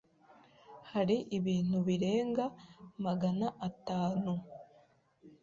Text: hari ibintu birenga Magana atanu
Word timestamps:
hari 0.91 1.17
ibintu 1.37 1.77
birenga 1.87 2.45
Magana 3.05 3.47
atanu 3.67 4.33